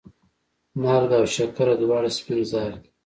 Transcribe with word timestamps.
مالګه 0.81 1.15
او 1.19 1.25
شکره 1.35 1.73
دواړه 1.81 2.09
سپین 2.17 2.39
زهر 2.51 2.73
دي. 2.81 2.89